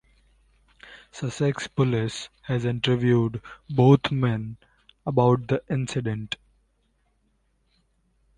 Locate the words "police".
1.67-2.29